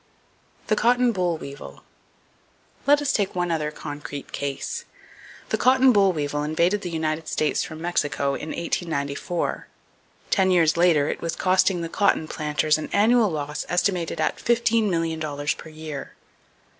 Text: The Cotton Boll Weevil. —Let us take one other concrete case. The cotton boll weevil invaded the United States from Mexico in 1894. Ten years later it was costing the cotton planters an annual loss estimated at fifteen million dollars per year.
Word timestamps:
The 0.65 0.75
Cotton 0.75 1.11
Boll 1.11 1.37
Weevil. 1.37 1.83
—Let 2.87 3.03
us 3.03 3.13
take 3.13 3.35
one 3.35 3.51
other 3.51 3.69
concrete 3.69 4.31
case. 4.31 4.83
The 5.49 5.59
cotton 5.59 5.91
boll 5.91 6.11
weevil 6.11 6.41
invaded 6.41 6.81
the 6.81 6.89
United 6.89 7.27
States 7.27 7.63
from 7.63 7.83
Mexico 7.83 8.33
in 8.33 8.49
1894. 8.49 9.67
Ten 10.31 10.49
years 10.49 10.75
later 10.75 11.07
it 11.07 11.21
was 11.21 11.35
costing 11.35 11.81
the 11.81 11.87
cotton 11.87 12.27
planters 12.27 12.79
an 12.79 12.89
annual 12.91 13.29
loss 13.29 13.63
estimated 13.69 14.19
at 14.19 14.39
fifteen 14.39 14.89
million 14.89 15.19
dollars 15.19 15.53
per 15.53 15.69
year. 15.69 16.15